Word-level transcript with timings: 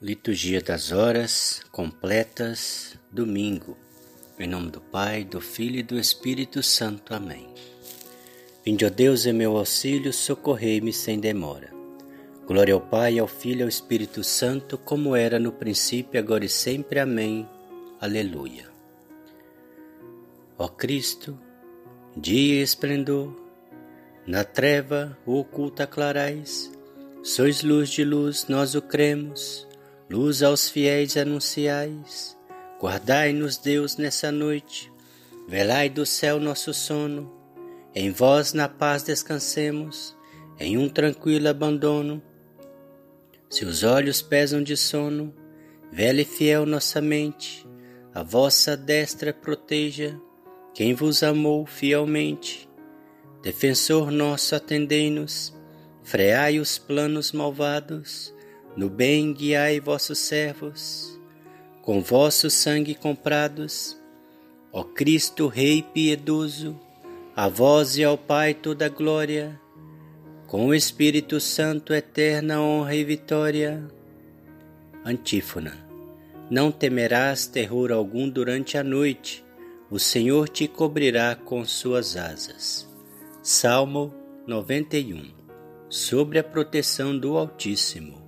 Liturgia 0.00 0.60
das 0.60 0.92
Horas 0.92 1.60
Completas, 1.72 2.96
domingo. 3.10 3.76
Em 4.38 4.46
nome 4.46 4.70
do 4.70 4.80
Pai, 4.80 5.24
do 5.24 5.40
Filho 5.40 5.80
e 5.80 5.82
do 5.82 5.98
Espírito 5.98 6.62
Santo. 6.62 7.12
Amém. 7.12 7.52
Vinde, 8.64 8.86
ó 8.86 8.90
Deus, 8.90 9.26
em 9.26 9.32
meu 9.32 9.56
auxílio, 9.56 10.12
socorrei-me 10.12 10.92
sem 10.92 11.18
demora. 11.18 11.74
Glória 12.46 12.74
ao 12.74 12.80
Pai, 12.80 13.18
ao 13.18 13.26
Filho 13.26 13.58
e 13.58 13.62
ao 13.64 13.68
Espírito 13.68 14.22
Santo, 14.22 14.78
como 14.78 15.16
era 15.16 15.40
no 15.40 15.50
princípio, 15.50 16.20
agora 16.20 16.44
e 16.44 16.48
sempre. 16.48 17.00
Amém. 17.00 17.48
Aleluia. 18.00 18.68
Ó 20.56 20.68
Cristo, 20.68 21.36
dia 22.16 22.60
e 22.60 22.62
esplendor, 22.62 23.34
na 24.24 24.44
treva 24.44 25.18
o 25.26 25.40
oculta 25.40 25.88
clarais, 25.88 26.70
sois 27.24 27.64
luz 27.64 27.90
de 27.90 28.04
luz, 28.04 28.46
nós 28.46 28.76
o 28.76 28.82
cremos 28.82 29.66
Luz 30.10 30.42
aos 30.42 30.70
fiéis 30.70 31.18
anunciais, 31.18 32.34
guardai-nos 32.80 33.58
Deus 33.58 33.98
nessa 33.98 34.32
noite, 34.32 34.90
velai 35.46 35.90
do 35.90 36.06
céu 36.06 36.40
nosso 36.40 36.72
sono, 36.72 37.30
em 37.94 38.10
vós 38.10 38.54
na 38.54 38.70
paz 38.70 39.02
descansemos, 39.02 40.16
em 40.58 40.78
um 40.78 40.88
tranquilo 40.88 41.46
abandono. 41.46 42.22
Se 43.50 43.66
os 43.66 43.82
olhos 43.82 44.22
pesam 44.22 44.62
de 44.62 44.78
sono, 44.78 45.34
velha 45.92 46.22
e 46.22 46.24
fiel 46.24 46.64
nossa 46.64 47.02
mente, 47.02 47.68
a 48.14 48.22
vossa 48.22 48.78
destra 48.78 49.30
proteja, 49.34 50.18
quem 50.72 50.94
vos 50.94 51.22
amou 51.22 51.66
fielmente. 51.66 52.66
Defensor 53.42 54.10
nosso, 54.10 54.54
atendei-nos, 54.54 55.54
freai 56.02 56.58
os 56.58 56.78
planos 56.78 57.30
malvados, 57.30 58.34
no 58.78 58.88
bem 58.88 59.32
guiai 59.32 59.80
vossos 59.80 60.20
servos, 60.20 61.20
com 61.82 62.00
vosso 62.00 62.48
sangue 62.48 62.94
comprados, 62.94 63.98
ó 64.72 64.84
Cristo 64.84 65.48
Rei 65.48 65.82
piedoso, 65.82 66.78
a 67.34 67.48
vós 67.48 67.96
e 67.96 68.04
ao 68.04 68.16
Pai 68.16 68.54
toda 68.54 68.88
glória, 68.88 69.60
com 70.46 70.66
o 70.66 70.74
Espírito 70.74 71.40
Santo 71.40 71.92
eterna 71.92 72.62
honra 72.62 72.94
e 72.94 73.02
vitória. 73.02 73.82
Antífona. 75.04 75.76
Não 76.48 76.70
temerás 76.70 77.48
terror 77.48 77.90
algum 77.90 78.28
durante 78.28 78.78
a 78.78 78.84
noite, 78.84 79.44
o 79.90 79.98
Senhor 79.98 80.48
te 80.48 80.68
cobrirá 80.68 81.34
com 81.34 81.64
suas 81.64 82.16
asas. 82.16 82.88
Salmo 83.42 84.14
91. 84.46 85.32
Sobre 85.88 86.38
a 86.38 86.44
proteção 86.44 87.18
do 87.18 87.36
Altíssimo. 87.36 88.27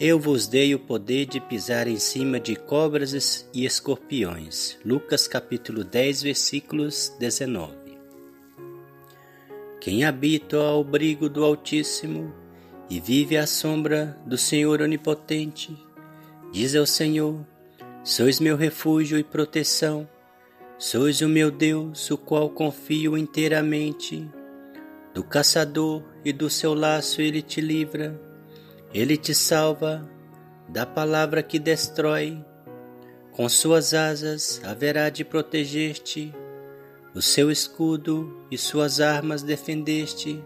Eu 0.00 0.18
vos 0.18 0.48
dei 0.48 0.74
o 0.74 0.78
poder 0.80 1.24
de 1.24 1.40
pisar 1.40 1.86
em 1.86 2.00
cima 2.00 2.40
de 2.40 2.56
cobras 2.56 3.46
e 3.54 3.64
escorpiões. 3.64 4.76
Lucas 4.84 5.28
capítulo 5.28 5.84
10, 5.84 6.22
versículos 6.22 7.14
19. 7.20 7.96
Quem 9.80 10.04
habita 10.04 10.56
ao 10.56 10.80
abrigo 10.80 11.28
do 11.28 11.44
Altíssimo 11.44 12.34
e 12.90 12.98
vive 12.98 13.36
à 13.36 13.46
sombra 13.46 14.18
do 14.26 14.36
Senhor 14.36 14.82
Onipotente, 14.82 15.76
diz 16.52 16.74
ao 16.74 16.86
Senhor: 16.86 17.46
Sois 18.02 18.40
meu 18.40 18.56
refúgio 18.56 19.16
e 19.16 19.22
proteção, 19.22 20.08
sois 20.76 21.20
o 21.20 21.28
meu 21.28 21.52
Deus, 21.52 22.10
o 22.10 22.18
qual 22.18 22.50
confio 22.50 23.16
inteiramente. 23.16 24.28
Do 25.14 25.22
caçador 25.22 26.02
e 26.24 26.32
do 26.32 26.50
seu 26.50 26.74
laço 26.74 27.22
ele 27.22 27.40
te 27.40 27.60
livra 27.60 28.33
ele 28.94 29.16
te 29.16 29.34
salva 29.34 30.08
da 30.68 30.86
palavra 30.86 31.42
que 31.42 31.58
destrói. 31.58 32.42
Com 33.32 33.48
suas 33.48 33.92
asas 33.92 34.60
haverá 34.64 35.10
de 35.10 35.24
proteger-te, 35.24 36.32
o 37.12 37.20
seu 37.20 37.50
escudo 37.50 38.46
e 38.52 38.56
suas 38.56 39.00
armas 39.00 39.42
defendeste. 39.42 40.42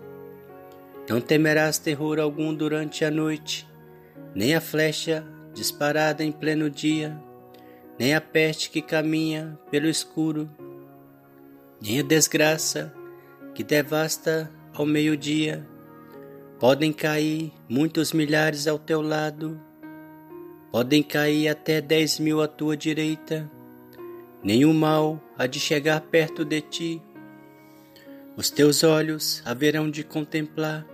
Não 1.11 1.21
temerás 1.21 1.79
terror 1.79 2.19
algum 2.19 2.55
durante 2.55 3.05
a 3.05 3.11
noite, 3.11 3.69
nem 4.35 4.55
a 4.55 4.61
flecha 4.61 5.23
disparada 5.53 6.25
em 6.25 6.33
pleno 6.33 6.71
dia, 6.71 7.21
nem 7.99 8.15
a 8.15 8.21
peste 8.21 8.71
que 8.71 8.81
caminha 8.81 9.59
pelo 9.71 9.89
escuro, 9.89 10.49
nem 11.83 12.01
a 12.01 12.03
desgraça 12.03 12.95
que 13.55 13.63
devasta 13.63 14.51
ao 14.75 14.87
meio-dia 14.87 15.67
Podem 16.59 16.93
cair 16.93 17.53
muitos 17.69 18.13
milhares 18.13 18.67
ao 18.67 18.81
teu 18.81 19.01
lado, 19.01 19.61
podem 20.73 21.05
cair 21.05 21.47
até 21.47 21.81
dez 21.81 22.19
mil 22.19 22.43
à 22.43 22.49
tua 22.49 22.77
direita, 22.77 23.49
nenhum 24.43 24.73
mal 24.73 25.23
há 25.39 25.47
de 25.47 25.61
chegar 25.61 26.01
perto 26.01 26.45
de 26.45 26.61
ti. 26.61 27.03
Os 28.37 28.51
teus 28.51 28.83
olhos 28.83 29.41
haverão 29.45 29.89
de 29.89 30.03
contemplar 30.03 30.85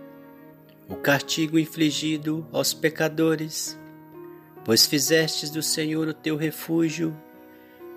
o 0.87 0.95
castigo 0.95 1.57
infligido 1.57 2.47
aos 2.51 2.71
pecadores, 2.71 3.75
pois 4.63 4.85
fizestes 4.85 5.49
do 5.49 5.63
Senhor 5.63 6.07
o 6.07 6.13
teu 6.13 6.35
refúgio, 6.35 7.17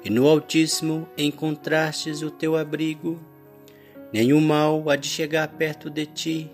e 0.02 0.08
no 0.08 0.26
Altíssimo 0.26 1.06
encontrastes 1.18 2.22
o 2.22 2.30
teu 2.30 2.56
abrigo. 2.56 3.20
Nenhum 4.10 4.40
mal 4.40 4.88
há 4.88 4.96
de 4.96 5.06
chegar 5.06 5.46
perto 5.48 5.90
de 5.90 6.06
ti, 6.06 6.50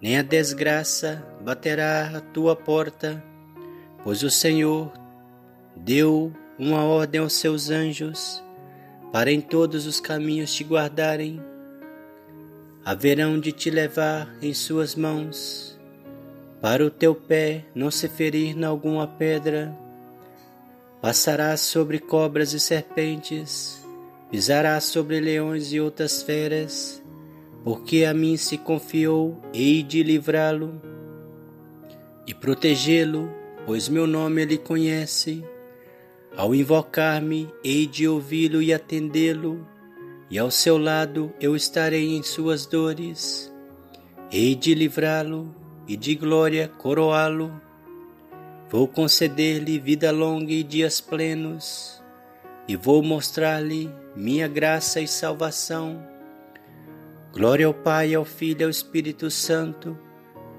nem 0.00 0.16
a 0.16 0.22
desgraça 0.22 1.24
baterá 1.40 2.16
à 2.16 2.20
tua 2.20 2.54
porta, 2.54 3.22
pois 4.04 4.22
o 4.22 4.30
Senhor 4.30 4.92
deu 5.76 6.32
uma 6.58 6.84
ordem 6.84 7.20
aos 7.20 7.32
seus 7.32 7.70
anjos 7.70 8.42
para 9.12 9.32
em 9.32 9.40
todos 9.40 9.86
os 9.86 10.00
caminhos 10.00 10.54
te 10.54 10.62
guardarem. 10.62 11.42
Haverão 12.84 13.38
de 13.38 13.52
te 13.52 13.70
levar 13.70 14.32
em 14.40 14.54
suas 14.54 14.94
mãos, 14.94 15.78
para 16.60 16.84
o 16.84 16.90
teu 16.90 17.14
pé 17.14 17.64
não 17.74 17.90
se 17.90 18.08
ferir 18.08 18.56
na 18.56 18.68
alguma 18.68 19.06
pedra. 19.06 19.76
Passarás 21.00 21.60
sobre 21.60 21.98
cobras 21.98 22.52
e 22.52 22.60
serpentes, 22.60 23.84
pisarás 24.30 24.84
sobre 24.84 25.20
leões 25.20 25.72
e 25.72 25.80
outras 25.80 26.22
feras 26.22 27.02
porque 27.64 28.04
a 28.04 28.14
mim 28.14 28.36
se 28.36 28.56
confiou, 28.56 29.40
hei 29.52 29.82
de 29.82 30.02
livrá-lo 30.02 30.80
e 32.26 32.34
protegê-lo, 32.34 33.30
pois 33.66 33.88
meu 33.88 34.06
nome 34.06 34.42
ele 34.42 34.58
conhece. 34.58 35.42
Ao 36.36 36.54
invocar-me, 36.54 37.48
hei 37.64 37.86
de 37.86 38.06
ouvi-lo 38.06 38.62
e 38.62 38.72
atendê-lo, 38.72 39.66
e 40.30 40.38
ao 40.38 40.50
seu 40.50 40.76
lado 40.76 41.32
eu 41.40 41.56
estarei 41.56 42.14
em 42.14 42.22
suas 42.22 42.66
dores. 42.66 43.52
Hei 44.30 44.54
de 44.54 44.74
livrá-lo 44.74 45.54
e 45.86 45.96
de 45.96 46.14
glória 46.14 46.68
coroá-lo. 46.68 47.50
Vou 48.70 48.86
conceder-lhe 48.86 49.78
vida 49.78 50.10
longa 50.10 50.52
e 50.52 50.62
dias 50.62 51.00
plenos, 51.00 52.02
e 52.68 52.76
vou 52.76 53.02
mostrar-lhe 53.02 53.90
minha 54.14 54.46
graça 54.46 55.00
e 55.00 55.08
salvação 55.08 56.17
Glória 57.38 57.66
ao 57.68 57.72
Pai, 57.72 58.16
ao 58.16 58.24
Filho 58.24 58.62
e 58.62 58.64
ao 58.64 58.70
Espírito 58.70 59.30
Santo, 59.30 59.96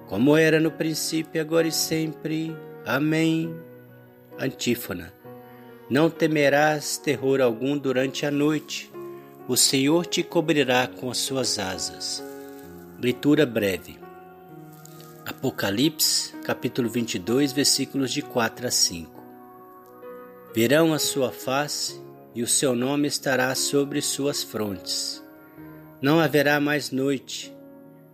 como 0.08 0.38
era 0.38 0.62
no 0.62 0.72
princípio, 0.72 1.42
agora 1.42 1.68
e 1.68 1.74
sempre. 1.74 2.56
Amém. 2.86 3.54
Antífona. 4.40 5.14
Não 5.90 6.10
temerás 6.10 6.98
terror 6.98 7.42
algum 7.42 7.78
durante 7.78 8.26
a 8.26 8.32
noite, 8.32 8.90
o 9.46 9.58
Senhor 9.58 10.06
te 10.06 10.24
cobrirá 10.24 10.88
com 10.88 11.12
as 11.12 11.18
suas 11.18 11.60
asas. 11.60 12.24
Leitura 12.98 13.46
breve. 13.46 14.00
Apocalipse, 15.26 16.34
capítulo 16.46 16.88
22, 16.88 17.52
versículos 17.52 18.10
de 18.10 18.22
4 18.22 18.68
a 18.68 18.72
5. 18.72 19.22
Verão 20.56 20.94
a 20.94 21.00
sua 21.00 21.30
face 21.30 22.00
e 22.34 22.42
o 22.42 22.48
seu 22.48 22.74
nome 22.74 23.06
estará 23.06 23.54
sobre 23.54 24.02
suas 24.02 24.42
frontes 24.42 25.28
não 26.02 26.20
haverá 26.20 26.60
mais 26.60 26.92
noite, 26.92 27.54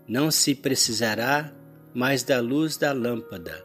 não 0.07 0.31
se 0.31 0.55
precisará 0.55 1.51
mais 1.93 2.23
da 2.23 2.39
luz 2.39 2.77
da 2.77 2.91
lâmpada, 2.91 3.63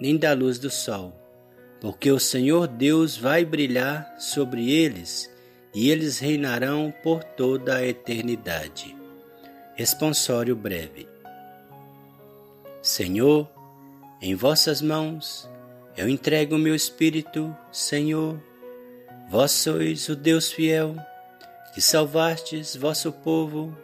nem 0.00 0.16
da 0.16 0.32
luz 0.32 0.58
do 0.58 0.70
sol, 0.70 1.14
porque 1.80 2.10
o 2.10 2.18
Senhor 2.18 2.66
Deus 2.66 3.16
vai 3.16 3.44
brilhar 3.44 4.14
sobre 4.18 4.70
eles 4.70 5.30
e 5.74 5.90
eles 5.90 6.18
reinarão 6.18 6.92
por 7.02 7.22
toda 7.22 7.76
a 7.76 7.86
eternidade. 7.86 8.96
Responsório 9.74 10.56
breve. 10.56 11.08
Senhor, 12.82 13.48
em 14.20 14.34
vossas 14.34 14.82
mãos 14.82 15.48
eu 15.96 16.08
entrego 16.08 16.56
o 16.56 16.58
meu 16.58 16.74
espírito, 16.74 17.56
Senhor. 17.70 18.40
Vós 19.30 19.52
sois 19.52 20.08
o 20.08 20.16
Deus 20.16 20.50
fiel 20.50 20.96
que 21.72 21.80
salvastes 21.80 22.74
vosso 22.74 23.12
povo, 23.12 23.76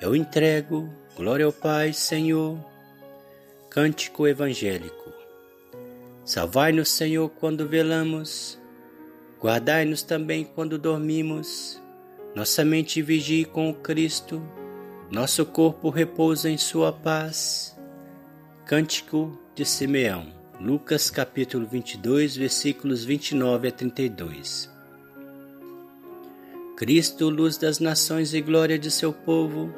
eu 0.00 0.14
entrego, 0.14 0.88
glória 1.16 1.44
ao 1.44 1.52
Pai, 1.52 1.92
Senhor. 1.92 2.58
Cântico 3.70 4.26
Evangélico. 4.26 5.12
Salvai-nos, 6.24 6.88
Senhor, 6.88 7.28
quando 7.28 7.68
velamos, 7.68 8.58
guardai-nos 9.40 10.02
também 10.02 10.44
quando 10.44 10.78
dormimos. 10.78 11.80
Nossa 12.34 12.64
mente 12.64 13.02
vigie 13.02 13.44
com 13.44 13.70
o 13.70 13.74
Cristo, 13.74 14.42
nosso 15.10 15.44
corpo 15.44 15.90
repousa 15.90 16.50
em 16.50 16.58
Sua 16.58 16.92
paz. 16.92 17.76
Cântico 18.64 19.38
de 19.54 19.64
Simeão, 19.64 20.32
Lucas 20.60 21.10
capítulo 21.10 21.66
22, 21.66 22.36
versículos 22.36 23.04
29 23.04 23.68
a 23.68 23.72
32. 23.72 24.75
Cristo, 26.76 27.28
luz 27.28 27.56
das 27.56 27.78
nações 27.78 28.34
e 28.34 28.40
glória 28.40 28.78
de 28.78 28.90
seu 28.90 29.12
povo, 29.12 29.74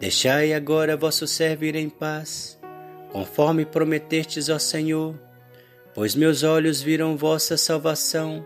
deixai 0.00 0.52
agora 0.52 0.96
vosso 0.96 1.26
servo 1.26 1.64
ir 1.64 1.76
em 1.76 1.88
paz, 1.88 2.58
conforme 3.12 3.64
prometestes 3.64 4.48
ao 4.48 4.58
Senhor 4.58 5.14
Pois 5.94 6.14
meus 6.14 6.42
olhos 6.42 6.80
viram 6.80 7.18
vossa 7.18 7.56
salvação, 7.58 8.44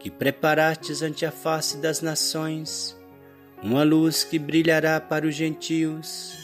que 0.00 0.10
preparastes 0.10 1.02
ante 1.02 1.24
a 1.24 1.30
face 1.30 1.76
das 1.76 2.00
nações, 2.00 2.96
uma 3.62 3.84
luz 3.84 4.24
que 4.24 4.40
brilhará 4.40 5.00
para 5.00 5.24
os 5.24 5.34
gentios 5.36 6.36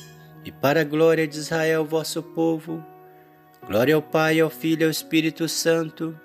e 0.45 0.53
para 0.53 0.83
a 0.83 0.85
glória 0.85 1.27
de 1.27 1.37
Israel, 1.37 1.85
vosso 1.85 2.23
povo. 2.23 2.85
Glória 3.67 3.95
ao 3.97 4.03
Pai, 4.03 4.39
ao 4.39 4.49
Filho 4.49 4.83
e 4.83 4.85
ao 4.85 4.91
Espírito 4.91 5.49
Santo, 5.49 6.19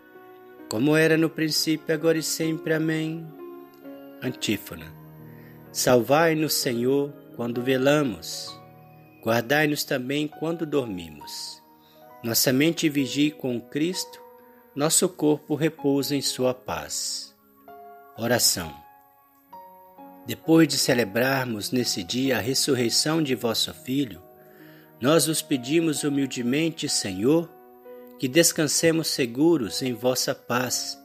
como 0.69 0.95
era 0.95 1.17
no 1.17 1.29
princípio, 1.29 1.93
agora 1.93 2.19
e 2.19 2.23
sempre. 2.23 2.73
Amém. 2.73 3.25
Antífona. 4.25 4.91
Salvai-nos, 5.71 6.53
Senhor, 6.55 7.13
quando 7.35 7.61
velamos, 7.61 8.49
guardai-nos 9.23 9.83
também 9.83 10.27
quando 10.27 10.65
dormimos. 10.65 11.61
Nossa 12.23 12.51
mente 12.51 12.89
vigie 12.89 13.29
com 13.29 13.61
Cristo, 13.61 14.19
nosso 14.75 15.07
corpo 15.07 15.53
repousa 15.53 16.15
em 16.15 16.21
Sua 16.21 16.55
paz. 16.55 17.35
Oração. 18.17 18.73
Depois 20.25 20.67
de 20.67 20.77
celebrarmos 20.79 21.69
nesse 21.69 22.03
dia 22.03 22.37
a 22.37 22.41
ressurreição 22.41 23.21
de 23.21 23.35
vosso 23.35 23.71
Filho, 23.73 24.23
nós 24.99 25.27
vos 25.27 25.43
pedimos 25.43 26.03
humildemente, 26.03 26.89
Senhor, 26.89 27.47
que 28.17 28.27
descansemos 28.27 29.07
seguros 29.07 29.83
em 29.83 29.93
vossa 29.93 30.33
paz 30.33 30.97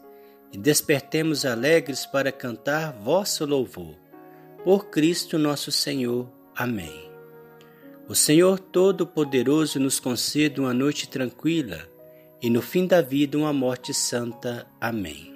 e 0.53 0.59
despertemos 0.59 1.45
alegres 1.45 2.07
para 2.07 2.33
cantar 2.33 2.93
vosso 2.93 3.45
louvor. 3.47 3.97
Por 4.65 4.91
Cristo 4.91 5.39
nosso 5.39 5.71
Senhor. 5.73 6.29
Amém. 6.55 7.11
O 8.09 8.15
Senhor 8.15 8.59
Todo-Poderoso 8.59 9.79
nos 9.79 10.01
conceda 10.01 10.61
uma 10.61 10.75
noite 10.75 11.09
tranquila 11.09 11.89
e 12.43 12.51
no 12.51 12.61
fim 12.61 12.87
da 12.87 13.01
vida 13.01 13.39
uma 13.39 13.53
morte 13.53 13.95
santa. 13.95 14.67
Amém. 14.81 15.35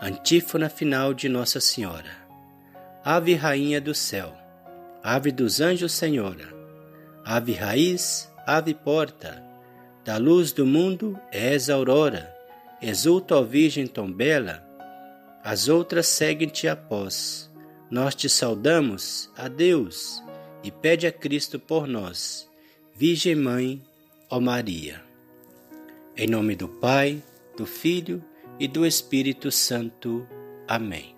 Antífona 0.00 0.68
final 0.68 1.14
de 1.14 1.28
Nossa 1.28 1.58
Senhora. 1.58 2.26
Ave 3.02 3.34
Rainha 3.34 3.80
do 3.80 3.94
Céu, 3.94 4.36
Ave 5.02 5.30
dos 5.30 5.60
Anjos 5.60 5.92
Senhora, 5.92 6.52
Ave 7.24 7.52
Raiz, 7.52 8.28
Ave 8.44 8.74
Porta, 8.74 9.42
da 10.04 10.16
luz 10.16 10.50
do 10.50 10.66
mundo 10.66 11.16
és 11.30 11.70
a 11.70 11.74
aurora, 11.74 12.35
exulta, 12.80 13.36
ó 13.36 13.42
Virgem 13.42 13.86
tão 13.86 14.12
bela, 14.12 14.64
as 15.42 15.68
outras 15.68 16.06
seguem-te 16.08 16.66
após. 16.68 17.50
Nós 17.90 18.14
te 18.14 18.28
saudamos, 18.28 19.30
a 19.36 19.46
Deus, 19.48 20.22
e 20.62 20.70
pede 20.70 21.06
a 21.06 21.12
Cristo 21.12 21.58
por 21.58 21.86
nós. 21.86 22.50
Virgem 22.94 23.36
Mãe, 23.36 23.82
ó 24.28 24.40
Maria. 24.40 25.02
Em 26.16 26.26
nome 26.26 26.56
do 26.56 26.68
Pai, 26.68 27.22
do 27.56 27.64
Filho 27.64 28.24
e 28.58 28.66
do 28.66 28.84
Espírito 28.84 29.52
Santo. 29.52 30.26
Amém. 30.66 31.15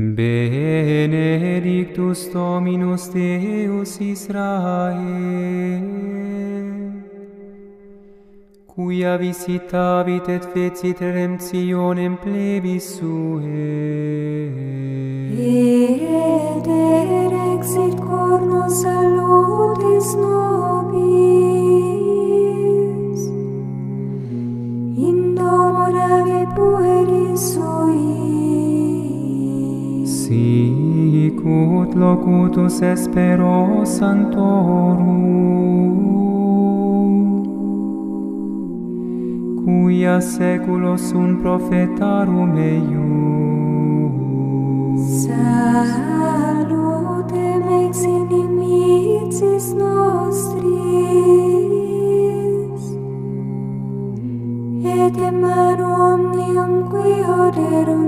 Benedictus 0.00 2.30
Dominus 2.32 3.08
Deus 3.08 4.00
Israel, 4.00 5.82
cuia 8.64 9.18
visitavit 9.18 10.28
et 10.28 10.44
fecit 10.54 11.00
redemptionem 11.00 12.16
plebis 12.16 12.94
suae, 12.94 14.87
locutus 32.08 32.80
espero 32.80 33.84
santorum 33.84 35.20
cuia 39.62 40.20
saeculo 40.20 40.96
sunt 40.96 41.40
profetarum 41.42 42.56
eius. 42.56 42.88
Salutem 45.24 46.72
ex 47.82 47.94
inimicis 48.04 49.66
nostris. 49.82 50.64
Et 54.96 55.16
emanum 55.28 55.90
omnium 56.12 56.72
qui 56.90 57.12
oderum 57.42 58.07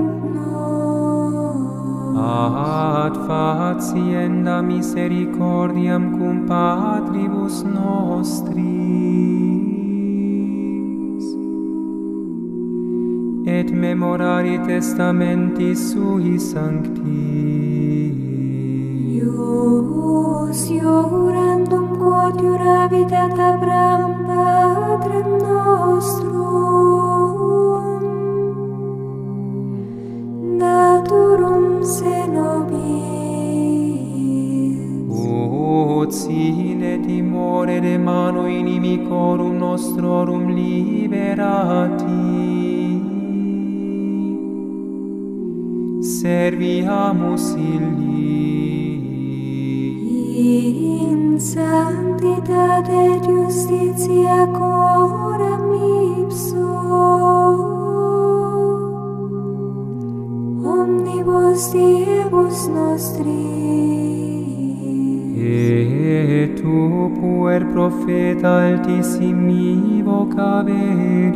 ad 3.11 3.17
facienda 3.27 4.61
misericordiam 4.61 6.03
cum 6.17 6.35
patribus 6.47 7.63
nostris 7.63 8.55
et 13.45 13.69
memorari 13.71 14.59
testamenti 14.65 15.75
sui 15.75 16.39
sancti. 16.39 17.27
Ius 19.19 20.61
iurandum 20.69 21.87
quod 21.99 22.39
iuravit 22.39 23.11
et 23.11 23.39
abra 23.51 23.90
corum 39.07 39.57
nostrorum 39.57 40.43
liberati. 40.55 42.09
Serviamus 46.01 47.45
illi. 47.55 48.21
In 50.41 51.39
sanctitate 51.39 53.19
justitia 53.27 54.47
coram 54.57 55.65
ipso 56.21 56.69
omnibus 60.75 61.71
diebus 61.73 62.59
nostris 62.75 63.90
Et 66.23 66.53
tu 66.55 67.09
puer 67.17 67.65
profeta 67.73 68.51
altissimi 68.67 70.03
vocaveris. 70.03 71.35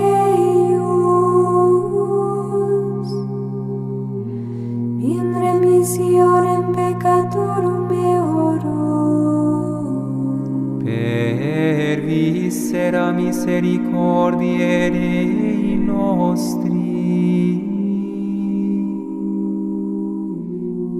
misericordiae 13.28 14.90
Dei 14.90 15.76
nostri. 15.76 17.60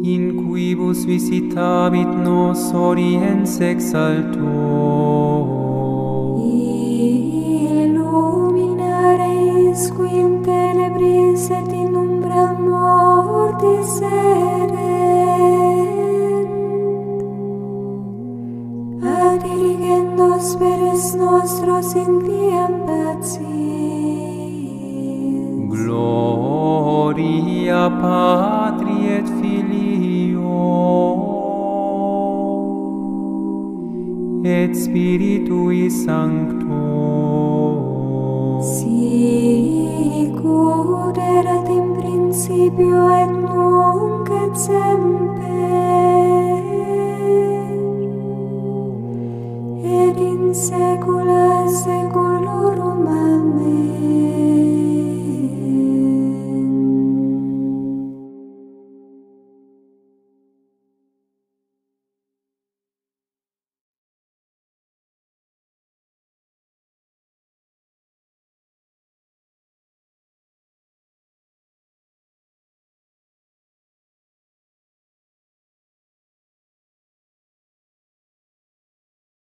In 0.03 0.37
quibus 0.37 1.05
visitabit 1.05 2.09
nos 2.25 2.73
oriens 2.73 3.61
ex 3.61 3.95
alto, 3.95 4.45
reis 9.19 9.91
qui 9.97 10.21
in 10.21 10.43
tenebris 10.45 11.51
et 11.51 11.73
in 11.73 11.97
umbra 11.97 12.53
mortis 12.59 14.01
erent. 14.01 14.89
Ad 19.03 19.41
dirigendos 19.43 20.57
Dies 20.99 21.15
nostros 21.15 21.95
in 21.95 22.19
Diem 22.19 22.83
pacis. 22.85 23.39
Gloria 25.71 27.87
Patri 27.89 29.07
et 29.07 29.29
Filio 29.39 30.43
et 34.43 34.75
Spiritui 34.75 35.89
Sancto 35.89 36.58